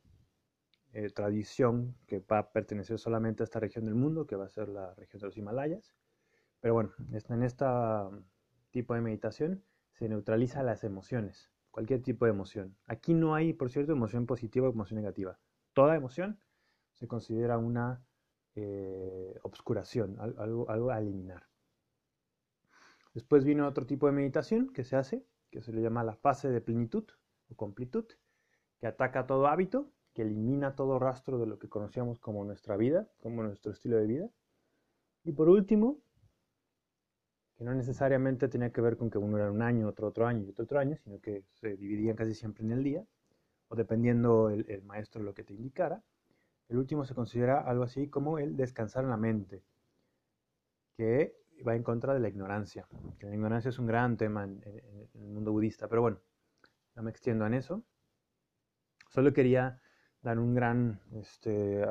eh, 0.93 1.11
tradición 1.11 1.97
que 2.07 2.21
va 2.21 2.39
a 2.39 2.53
pertenecer 2.53 2.99
solamente 2.99 3.43
a 3.43 3.45
esta 3.45 3.61
región 3.61 3.85
del 3.85 3.97
mundo, 3.97 4.27
que 4.27 4.37
va 4.37 4.47
a 4.47 4.49
ser 4.49 4.69
la 4.69 4.95
región 4.95 5.21
de 5.21 5.27
los 5.27 5.37
Himalayas. 5.37 5.93
Pero 6.61 6.75
bueno, 6.75 6.93
en 6.99 7.43
este 7.43 7.65
tipo 8.71 8.95
de 8.95 9.01
meditación 9.01 9.65
se 9.93 10.09
neutraliza 10.09 10.63
las 10.63 10.85
emociones, 10.85 11.51
cualquier 11.71 12.03
tipo 12.03 12.25
de 12.25 12.33
emoción. 12.33 12.77
Aquí 12.87 13.15
no 13.15 13.35
hay, 13.35 13.53
por 13.53 13.71
cierto, 13.71 13.93
emoción 13.93 14.27
positiva 14.27 14.67
o 14.67 14.73
emoción 14.73 15.01
negativa. 15.01 15.39
Toda 15.73 15.97
emoción 15.97 16.41
se 16.95 17.07
considera 17.07 17.59
una 17.59 18.05
eh, 18.55 19.39
obscuración, 19.43 20.17
algo, 20.19 20.91
a 20.91 20.99
eliminar. 20.99 21.47
Después 23.15 23.45
viene 23.45 23.63
otro 23.63 23.87
tipo 23.87 24.07
de 24.07 24.13
meditación 24.13 24.73
que 24.73 24.85
se 24.85 24.97
hace, 24.97 25.25
que 25.51 25.63
se 25.63 25.73
le 25.73 25.81
llama 25.81 26.05
la 26.05 26.15
fase 26.15 26.51
de 26.51 26.61
plenitud 26.61 27.05
o 27.51 27.55
completud, 27.55 28.07
que 28.79 28.87
ataca 28.87 29.27
todo 29.27 29.47
hábito, 29.47 29.91
que 30.13 30.23
elimina 30.23 30.75
todo 30.75 30.99
rastro 30.99 31.39
de 31.39 31.47
lo 31.47 31.59
que 31.59 31.69
conocíamos 31.69 32.19
como 32.19 32.45
nuestra 32.45 32.77
vida, 32.77 33.09
como 33.21 33.43
nuestro 33.45 33.71
estilo 33.73 33.97
de 33.97 34.07
vida. 34.07 34.31
Y 35.23 35.33
por 35.33 35.49
último, 35.49 36.01
que 37.59 37.65
no 37.65 37.75
necesariamente 37.75 38.47
tenía 38.47 38.71
que 38.71 38.81
ver 38.81 38.97
con 38.97 39.11
que 39.11 39.19
uno 39.19 39.37
era 39.37 39.51
un 39.51 39.63
año, 39.63 39.89
otro 39.89 40.07
otro 40.07 40.29
año 40.29 40.45
y 40.45 40.51
otro 40.51 40.65
otro 40.65 40.79
año, 40.79 40.97
sino 41.03 41.21
que 41.21 41.43
se 41.55 41.77
dividían 41.77 42.15
casi 42.15 42.33
siempre 42.33 42.65
en 42.65 42.71
el 42.71 42.85
día, 42.85 43.05
o 43.67 43.75
dependiendo 43.75 44.51
el, 44.51 44.83
maestro 44.85 45.25
lo 45.25 45.35
que 45.35 45.43
te 45.43 45.55
indicara. 45.55 46.01
El 46.69 46.79
último 46.79 47.05
se 47.05 47.17
considera 47.17 47.61
algo 47.61 47.83
así 47.83 48.09
como 48.09 48.39
el 48.39 48.57
descansar 48.57 49.03
en 49.03 49.11
la 49.11 49.17
mente, 49.17 49.65
que 50.97 51.35
va 51.67 51.75
en 51.75 51.83
contra 51.83 52.15
de 52.15 52.21
la 52.21 52.29
ignorancia. 52.29 52.87
la 53.21 53.35
ignorancia 53.35 53.71
es 53.71 53.79
un 53.81 53.87
gran 53.87 54.17
tema 54.17 54.45
en, 54.45 54.63
el 55.15 55.29
mundo 55.29 55.51
budista, 55.51 55.89
pero 55.89 56.01
bueno, 56.03 56.21
no 56.95 57.03
me 57.03 57.11
extiendo 57.11 57.45
en 57.45 57.55
eso. 57.55 57.83
Solo 59.09 59.33
quería 59.33 59.81
dar 60.23 60.39
un 60.39 60.55
gran, 60.55 61.01
este, 61.17 61.85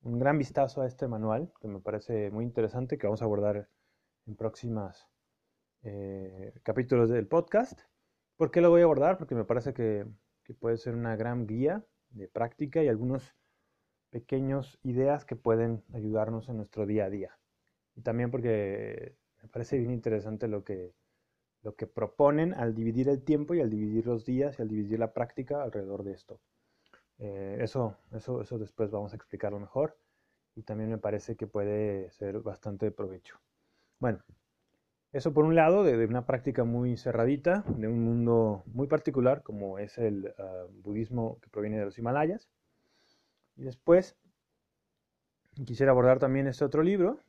un 0.00 0.18
gran 0.18 0.38
vistazo 0.38 0.80
a 0.80 0.86
este 0.86 1.06
manual, 1.06 1.52
que 1.60 1.68
me 1.68 1.80
parece 1.80 2.30
muy 2.30 2.46
interesante, 2.46 2.96
que 2.96 3.06
vamos 3.06 3.20
a 3.20 3.26
abordar 3.26 3.68
en 4.26 4.36
próximas 4.36 5.08
eh, 5.82 6.52
capítulos 6.62 7.10
del 7.10 7.26
podcast. 7.26 7.80
¿Por 8.36 8.50
qué 8.50 8.60
lo 8.60 8.70
voy 8.70 8.80
a 8.80 8.84
abordar? 8.84 9.18
Porque 9.18 9.34
me 9.34 9.44
parece 9.44 9.74
que, 9.74 10.06
que 10.42 10.54
puede 10.54 10.76
ser 10.76 10.94
una 10.94 11.16
gran 11.16 11.46
guía 11.46 11.84
de 12.10 12.28
práctica 12.28 12.82
y 12.82 12.88
algunos 12.88 13.34
pequeños 14.10 14.78
ideas 14.82 15.24
que 15.24 15.36
pueden 15.36 15.82
ayudarnos 15.92 16.48
en 16.48 16.56
nuestro 16.58 16.86
día 16.86 17.06
a 17.06 17.10
día. 17.10 17.38
Y 17.96 18.02
también 18.02 18.30
porque 18.30 19.16
me 19.42 19.48
parece 19.48 19.78
bien 19.78 19.90
interesante 19.90 20.48
lo 20.48 20.64
que, 20.64 20.94
lo 21.62 21.74
que 21.74 21.86
proponen 21.86 22.54
al 22.54 22.74
dividir 22.74 23.08
el 23.08 23.24
tiempo 23.24 23.54
y 23.54 23.60
al 23.60 23.70
dividir 23.70 24.06
los 24.06 24.24
días 24.24 24.58
y 24.58 24.62
al 24.62 24.68
dividir 24.68 24.98
la 24.98 25.12
práctica 25.12 25.62
alrededor 25.62 26.04
de 26.04 26.12
esto. 26.12 26.40
Eh, 27.18 27.58
eso, 27.60 27.96
eso, 28.12 28.40
eso 28.40 28.58
después 28.58 28.90
vamos 28.90 29.12
a 29.12 29.16
explicarlo 29.16 29.58
mejor 29.58 29.98
y 30.54 30.62
también 30.62 30.90
me 30.90 30.98
parece 30.98 31.36
que 31.36 31.46
puede 31.46 32.10
ser 32.10 32.40
bastante 32.40 32.86
de 32.86 32.92
provecho. 32.92 33.40
Bueno, 33.98 34.22
eso 35.12 35.32
por 35.32 35.44
un 35.44 35.54
lado, 35.54 35.84
de, 35.84 36.04
una 36.06 36.26
práctica 36.26 36.64
muy 36.64 36.96
cerradita, 36.96 37.64
de 37.68 37.86
un 37.86 38.02
mundo 38.02 38.64
muy 38.66 38.88
particular 38.88 39.42
como 39.42 39.78
es 39.78 39.96
el 39.98 40.34
ah, 40.38 40.66
budismo 40.82 41.38
que 41.40 41.48
proviene 41.48 41.78
de 41.78 41.84
los 41.84 41.98
Himalayas. 41.98 42.48
Y 43.56 43.62
después 43.62 44.16
quisiera 45.64 45.92
abordar 45.92 46.18
también 46.18 46.48
este 46.48 46.64
otro 46.64 46.82
libro, 46.82 47.20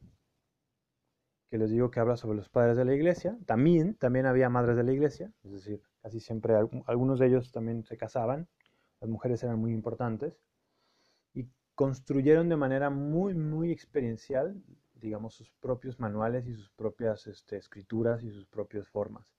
que 1.52 1.60
les 1.60 1.70
digo 1.70 1.92
que 1.92 2.00
habla 2.00 2.18
sobre 2.18 2.38
los 2.38 2.50
padres 2.50 2.76
de 2.76 2.86
la 2.86 2.96
iglesia. 2.96 3.38
También, 3.46 3.96
también 3.96 4.26
había 4.26 4.50
madres 4.50 4.78
de 4.78 4.84
la 4.84 4.92
iglesia, 4.92 5.32
es 5.44 5.52
decir, 5.52 5.82
casi 6.02 6.20
siempre 6.20 6.56
algunos 6.88 7.20
de 7.20 7.28
ellos 7.28 7.52
también 7.52 7.84
se 7.84 7.98
casaban, 7.98 8.48
las 9.00 9.10
mujeres 9.10 9.44
eran 9.44 9.60
muy 9.60 9.72
importantes, 9.72 10.40
y 11.34 11.48
construyeron 11.76 12.50
de 12.50 12.58
manera 12.58 12.90
muy, 12.90 13.36
muy 13.36 13.72
experiencial, 13.72 14.60
digamos, 15.06 15.36
sus 15.36 15.52
propios 15.62 16.00
manuales 16.00 16.48
y 16.48 16.54
sus 16.54 16.70
propias 16.72 17.28
este, 17.28 17.58
escrituras 17.58 18.24
y 18.24 18.32
sus 18.32 18.46
propias 18.48 18.88
formas. 18.88 19.32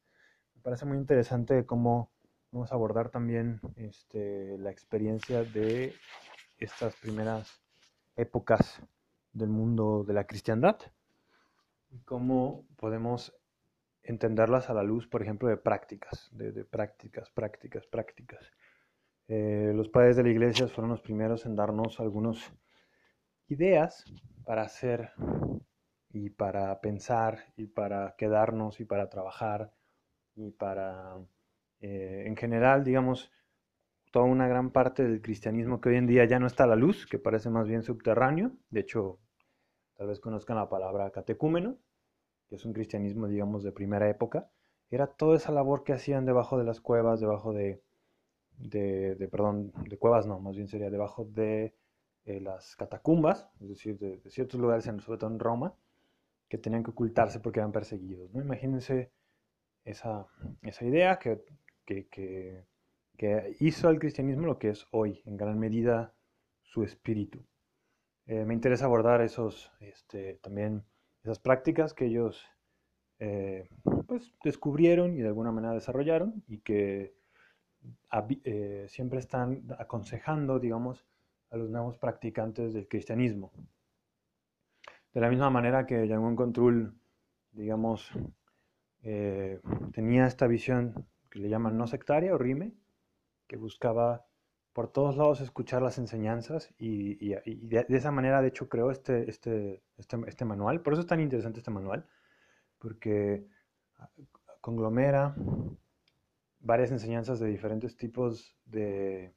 Me 0.55 0.63
parece 0.63 0.87
muy 0.87 0.97
interesante 0.97 1.67
cómo 1.67 2.09
vamos 2.53 2.71
a 2.71 2.77
abordar 2.77 3.11
también 3.11 3.61
este, 3.75 4.57
la 4.59 4.71
experiencia 4.71 5.43
de 5.43 5.93
estas 6.59 6.95
primeras 6.97 7.61
épocas 8.17 8.81
del 9.33 9.49
mundo 9.49 10.05
de 10.05 10.15
la 10.15 10.25
cristiandad 10.25 10.77
y 11.91 11.99
cómo 11.99 12.65
podemos 12.77 13.35
entenderlas 14.05 14.71
a 14.71 14.75
la 14.75 14.85
luz, 14.85 15.09
por 15.09 15.21
ejemplo, 15.21 15.49
de 15.49 15.57
prácticas, 15.57 16.31
de, 16.33 16.65
prácticas, 16.65 17.29
prácticas, 17.31 17.87
prácticas. 17.87 18.53
Eh, 19.27 19.73
los 19.75 19.89
padres 19.89 20.17
de 20.17 20.23
la 20.23 20.31
iglesia 20.31 20.69
fueron 20.69 20.91
los 20.91 21.01
primeros 21.01 21.45
en 21.45 21.57
darnos 21.57 21.99
algunas 21.99 22.39
ideas 23.49 24.05
para 24.45 24.63
hacer 24.63 25.13
y 26.11 26.31
para 26.31 26.81
pensar 26.81 27.39
y 27.57 27.67
para 27.67 28.15
quedarnos 28.17 28.81
y 28.81 28.85
para 28.85 29.09
trabajar 29.09 29.73
y 30.35 30.51
para, 30.51 31.17
eh, 31.81 32.25
en 32.27 32.37
general, 32.37 32.85
digamos, 32.85 33.31
toda 34.11 34.27
una 34.27 34.49
gran 34.49 34.71
parte 34.71 35.03
del 35.05 35.21
cristianismo 35.23 35.81
que 35.81 35.91
hoy 35.91 35.97
en 35.97 36.07
día 36.07 36.25
ya 36.25 36.39
no 36.39 36.47
está 36.47 36.65
a 36.65 36.69
la 36.69 36.77
luz, 36.77 37.07
que 37.07 37.19
parece 37.19 37.51
más 37.51 37.69
bien 37.69 37.83
subterráneo. 37.83 38.53
De 38.71 38.81
hecho, 38.81 39.19
tal 39.97 40.09
vez 40.09 40.21
conozcan 40.21 40.57
la 40.57 40.69
palabra 40.69 41.11
catecúmeno, 41.11 41.77
que 42.49 42.57
es 42.57 42.65
un 42.65 42.73
cristianismo, 42.73 43.29
digamos, 43.29 43.63
de 43.63 43.73
primera 43.73 44.09
época. 44.09 44.51
Era 44.91 45.07
toda 45.07 45.37
esa 45.37 45.53
labor 45.53 45.85
que 45.85 45.93
hacían 45.93 46.25
debajo 46.27 46.59
de 46.59 46.65
las 46.65 46.81
cuevas, 46.81 47.21
debajo 47.21 47.53
de, 47.53 47.83
de, 48.59 49.29
perdón, 49.31 49.73
de 49.89 49.99
cuevas 49.99 50.27
no, 50.27 50.39
más 50.41 50.57
bien 50.57 50.69
sería 50.69 50.91
debajo 50.91 51.25
de 51.25 51.75
eh, 52.27 52.41
las 52.41 52.77
catacumbas, 52.77 53.51
es 53.61 53.69
decir, 53.69 53.99
de, 53.99 54.21
ciertos 54.31 54.61
lugares, 54.61 54.85
sobre 54.85 55.19
todo 55.19 55.31
en 55.31 55.39
Roma, 55.39 55.75
que 56.49 56.59
tenían 56.59 56.85
que 56.85 56.91
ocultarse 56.91 57.41
porque 57.41 57.61
eran 57.61 57.73
perseguidos. 57.73 58.33
¿no? 58.35 58.41
Imagínense 58.43 59.11
esa, 59.85 60.27
esa 60.63 60.85
idea 60.85 61.19
que, 61.19 61.43
que 61.87 62.67
que 63.17 63.57
hizo 63.61 63.89
al 63.89 63.99
cristianismo 63.99 64.47
lo 64.47 64.59
que 64.59 64.71
es 64.71 64.87
hoy, 64.91 65.23
en 65.25 65.37
gran 65.37 65.59
medida 65.59 66.15
su 66.63 66.83
espíritu. 66.83 67.45
Eh, 68.27 68.45
me 68.45 68.55
interesa 68.55 68.87
abordar 68.87 69.21
esos, 69.23 69.73
este, 69.81 70.35
también 70.43 70.85
esas 71.23 71.39
prácticas 71.39 71.95
que 71.95 72.07
ellos 72.07 72.45
eh, 73.19 73.69
pues, 74.07 74.35
descubrieron 74.45 75.15
y 75.15 75.23
de 75.23 75.29
alguna 75.29 75.53
manera 75.53 75.75
desarrollaron 75.75 76.43
y 76.47 76.59
que 76.59 77.15
siempre 78.89 79.21
están 79.21 79.65
aconsejando, 79.79 80.59
digamos, 80.59 81.07
a 81.51 81.57
los 81.57 81.71
nuevos 81.71 81.99
practicantes 81.99 82.75
del 82.75 82.89
cristianismo. 82.89 83.53
De 85.13 85.21
la 85.21 85.31
misma 85.31 85.51
manera 85.51 85.87
que 85.87 86.07
Yangon 86.07 86.37
Control, 86.37 86.95
digamos, 87.53 88.11
tenía 89.93 90.27
esta 90.27 90.47
visión 90.47 91.07
que 91.31 91.39
le 91.39 91.49
llaman 91.49 91.79
no 91.79 91.87
sectaria 91.87 92.35
o 92.35 92.39
rime, 92.39 92.75
que 93.47 93.57
buscaba 93.57 94.27
por 94.73 94.93
todos 94.93 95.17
lados 95.17 95.41
escuchar 95.41 95.81
las 95.81 95.97
enseñanzas 95.97 96.75
y, 96.77 97.31
de, 97.31 97.87
esa 97.89 98.11
manera 98.11 98.43
de 98.43 98.49
hecho 98.49 98.69
creó 98.69 98.91
este, 98.91 99.31
este, 99.31 99.83
este, 99.97 100.19
este, 100.27 100.45
manual. 100.45 100.83
Por 100.83 100.93
eso 100.93 101.01
es 101.01 101.07
tan 101.07 101.21
interesante 101.21 101.61
este 101.61 101.71
manual, 101.71 102.07
porque 102.79 103.47
conglomera 104.61 105.35
varias 106.61 106.91
enseñanzas 106.91 107.39
de 107.39 107.47
diferentes 107.47 107.97
tipos 107.97 108.59
de, 108.67 109.33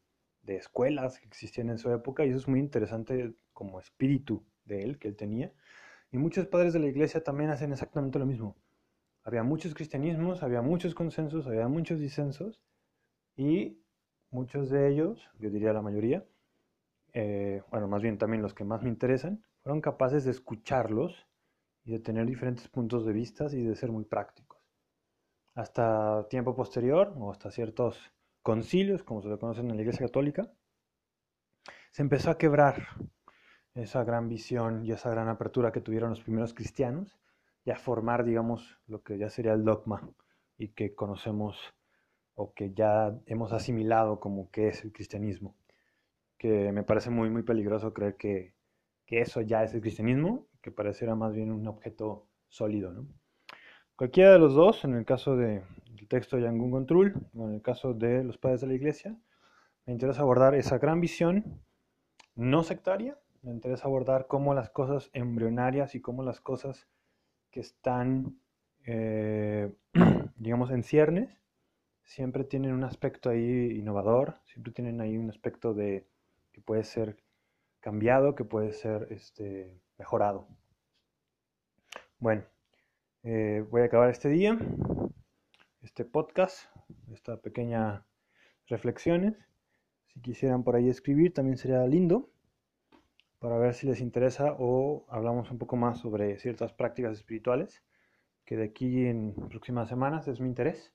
de 0.49 0.57
escuelas 0.57 1.19
que 1.19 1.27
existían 1.27 1.69
en 1.69 1.77
su 1.77 1.91
época 1.91 2.25
y 2.25 2.29
eso 2.29 2.39
es 2.39 2.47
muy 2.47 2.59
interesante 2.59 3.35
como 3.53 3.79
espíritu 3.79 4.43
de 4.65 4.81
él 4.81 4.97
que 4.97 5.07
él 5.07 5.15
tenía. 5.15 5.53
Y 6.11 6.17
muchos 6.17 6.47
padres 6.47 6.73
de 6.73 6.79
la 6.79 6.87
iglesia 6.87 7.23
también 7.23 7.51
hacen 7.51 7.71
exactamente 7.71 8.17
lo 8.17 8.25
mismo. 8.25 8.55
Había 9.23 9.43
muchos 9.43 9.75
cristianismos, 9.75 10.41
había 10.41 10.63
muchos 10.63 10.95
consensos, 10.95 11.45
había 11.45 11.67
muchos 11.67 11.99
disensos 11.99 12.63
y 13.35 13.79
muchos 14.31 14.71
de 14.71 14.89
ellos, 14.89 15.29
yo 15.37 15.51
diría 15.51 15.71
la 15.71 15.83
mayoría, 15.83 16.25
eh, 17.13 17.61
bueno, 17.69 17.87
más 17.87 18.01
bien 18.01 18.17
también 18.17 18.41
los 18.41 18.55
que 18.55 18.63
más 18.63 18.81
me 18.81 18.89
interesan, 18.89 19.43
fueron 19.61 19.81
capaces 19.81 20.25
de 20.25 20.31
escucharlos 20.31 21.27
y 21.83 21.91
de 21.91 21.99
tener 21.99 22.25
diferentes 22.25 22.67
puntos 22.69 23.05
de 23.05 23.13
vista 23.13 23.45
y 23.51 23.61
de 23.61 23.75
ser 23.75 23.91
muy 23.91 24.03
prácticos. 24.03 24.59
Hasta 25.53 26.27
tiempo 26.27 26.55
posterior, 26.55 27.13
o 27.19 27.31
hasta 27.31 27.51
ciertos 27.51 28.11
concilios, 28.41 29.03
como 29.03 29.21
se 29.21 29.29
lo 29.29 29.39
conocen 29.39 29.69
en 29.69 29.75
la 29.75 29.81
Iglesia 29.81 30.05
Católica, 30.05 30.51
se 31.91 32.01
empezó 32.01 32.31
a 32.31 32.37
quebrar 32.37 32.87
esa 33.73 34.03
gran 34.03 34.29
visión 34.29 34.85
y 34.85 34.91
esa 34.91 35.09
gran 35.09 35.27
apertura 35.29 35.71
que 35.71 35.81
tuvieron 35.81 36.11
los 36.11 36.21
primeros 36.21 36.53
cristianos 36.53 37.19
y 37.65 37.71
a 37.71 37.75
formar, 37.75 38.23
digamos, 38.23 38.79
lo 38.87 39.03
que 39.03 39.17
ya 39.17 39.29
sería 39.29 39.53
el 39.53 39.63
dogma 39.63 40.09
y 40.57 40.69
que 40.69 40.95
conocemos 40.95 41.57
o 42.35 42.53
que 42.53 42.73
ya 42.73 43.17
hemos 43.25 43.51
asimilado 43.51 44.19
como 44.19 44.49
que 44.49 44.69
es 44.69 44.83
el 44.83 44.91
cristianismo. 44.91 45.55
Que 46.37 46.71
me 46.71 46.83
parece 46.83 47.09
muy, 47.09 47.29
muy 47.29 47.43
peligroso 47.43 47.93
creer 47.93 48.15
que, 48.15 48.53
que 49.05 49.21
eso 49.21 49.41
ya 49.41 49.63
es 49.63 49.73
el 49.73 49.81
cristianismo, 49.81 50.47
que 50.61 50.71
pareciera 50.71 51.15
más 51.15 51.33
bien 51.33 51.51
un 51.51 51.67
objeto 51.67 52.27
sólido. 52.47 53.05
Cualquiera 53.95 54.31
de 54.31 54.39
los 54.39 54.53
dos, 54.53 54.85
en 54.85 54.93
el 54.95 55.05
caso 55.05 55.35
del 55.35 55.63
texto 56.09 56.35
de 56.35 56.43
Yangun 56.43 56.71
Control 56.71 57.13
en 57.35 57.53
el 57.53 57.61
caso 57.61 57.93
de 57.93 58.23
los 58.23 58.37
padres 58.37 58.61
de 58.61 58.67
la 58.67 58.73
iglesia, 58.73 59.15
me 59.85 59.93
interesa 59.93 60.21
abordar 60.21 60.55
esa 60.55 60.77
gran 60.77 60.99
visión 60.99 61.61
no 62.35 62.63
sectaria, 62.63 63.17
me 63.41 63.51
interesa 63.51 63.85
abordar 63.85 64.27
cómo 64.27 64.53
las 64.53 64.69
cosas 64.69 65.09
embrionarias 65.13 65.95
y 65.95 66.01
cómo 66.01 66.23
las 66.23 66.41
cosas 66.41 66.87
que 67.51 67.59
están, 67.59 68.39
eh, 68.85 69.73
digamos, 70.35 70.71
en 70.71 70.83
ciernes, 70.83 71.39
siempre 72.03 72.43
tienen 72.43 72.73
un 72.73 72.83
aspecto 72.83 73.29
ahí 73.29 73.77
innovador, 73.77 74.35
siempre 74.45 74.73
tienen 74.73 74.99
ahí 75.01 75.17
un 75.17 75.29
aspecto 75.29 75.73
de 75.73 76.07
que 76.51 76.61
puede 76.61 76.83
ser 76.83 77.17
cambiado, 77.79 78.35
que 78.35 78.43
puede 78.43 78.73
ser 78.73 79.07
este, 79.11 79.79
mejorado. 79.97 80.47
Bueno, 82.19 82.43
eh, 83.23 83.65
voy 83.69 83.81
a 83.81 83.85
acabar 83.85 84.09
este 84.09 84.29
día, 84.29 84.57
este 85.81 86.05
podcast, 86.05 86.65
esta 87.11 87.41
pequeña 87.41 88.05
reflexiones. 88.67 89.35
Si 90.07 90.21
quisieran 90.21 90.63
por 90.63 90.75
ahí 90.75 90.89
escribir, 90.89 91.33
también 91.33 91.57
sería 91.57 91.85
lindo 91.85 92.29
para 93.39 93.57
ver 93.57 93.73
si 93.73 93.87
les 93.87 94.01
interesa 94.01 94.55
o 94.59 95.05
hablamos 95.09 95.49
un 95.49 95.57
poco 95.57 95.77
más 95.77 95.99
sobre 95.99 96.37
ciertas 96.37 96.73
prácticas 96.73 97.13
espirituales, 97.13 97.83
que 98.45 98.57
de 98.57 98.65
aquí 98.65 99.05
en 99.05 99.33
próximas 99.33 99.87
semanas 99.87 100.27
es 100.27 100.41
mi 100.41 100.47
interés, 100.47 100.93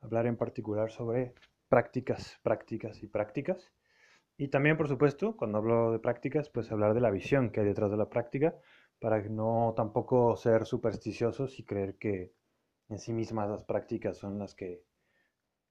hablar 0.00 0.26
en 0.26 0.36
particular 0.36 0.90
sobre 0.90 1.34
prácticas, 1.68 2.38
prácticas 2.42 3.02
y 3.02 3.06
prácticas. 3.08 3.72
Y 4.38 4.48
también, 4.48 4.78
por 4.78 4.88
supuesto, 4.88 5.36
cuando 5.36 5.58
hablo 5.58 5.92
de 5.92 5.98
prácticas, 5.98 6.48
pues 6.48 6.72
hablar 6.72 6.94
de 6.94 7.00
la 7.00 7.10
visión 7.10 7.50
que 7.50 7.60
hay 7.60 7.66
detrás 7.66 7.90
de 7.90 7.98
la 7.98 8.08
práctica, 8.08 8.54
para 8.98 9.20
no 9.22 9.74
tampoco 9.76 10.36
ser 10.36 10.64
supersticiosos 10.64 11.58
y 11.58 11.64
creer 11.64 11.96
que 11.96 12.32
en 12.92 12.98
sí 12.98 13.12
mismas 13.12 13.48
las 13.48 13.64
prácticas 13.64 14.18
son 14.18 14.38
las 14.38 14.54
que, 14.54 14.84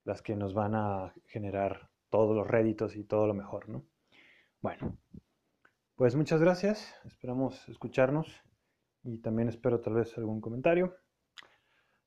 las 0.04 0.22
que 0.22 0.36
nos 0.36 0.54
van 0.54 0.76
a 0.76 1.14
generar 1.28 1.90
todos 2.10 2.36
los 2.36 2.48
réditos 2.48 2.96
y 2.96 3.04
todo 3.04 3.28
lo 3.28 3.34
mejor, 3.34 3.70
¿no? 3.70 3.86
Bueno, 4.60 4.98
pues 5.96 6.16
muchas 6.16 6.42
gracias, 6.42 6.94
esperamos 7.06 7.68
escucharnos 7.70 8.42
y 9.04 9.20
también 9.20 9.50
espero 9.50 9.80
tal 9.80 9.94
vez 9.94 10.18
algún 10.18 10.42
comentario. 10.42 10.96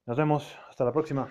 Nos 0.07 0.19
vemos, 0.19 0.55
hasta 0.69 0.85
la 0.85 0.93
próxima. 0.93 1.29